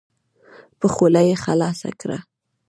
په 0.79 0.87
خوله 0.93 1.21
یې 1.27 1.35
خلاصه 1.43 1.89
کړئ. 1.99 2.19